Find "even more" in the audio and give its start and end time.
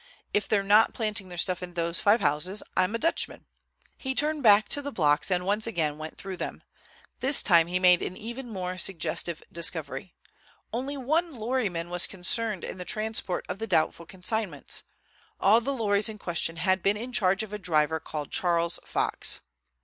8.17-8.79